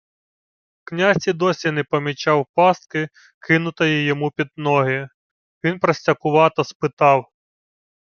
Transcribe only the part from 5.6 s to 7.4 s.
Він простякувато спитав: